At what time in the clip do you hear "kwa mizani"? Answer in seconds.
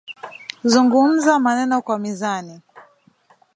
1.81-2.61